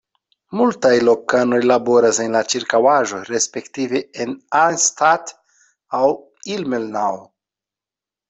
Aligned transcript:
Multaj 0.59 0.93
lokanoj 1.07 1.59
laboras 1.71 2.19
en 2.23 2.37
la 2.37 2.41
ĉirkaŭaĵo 2.53 3.19
respektive 3.27 4.01
en 4.25 4.33
Arnstadt 4.61 5.33
aŭ 5.99 6.03
Ilmenau. 6.57 7.15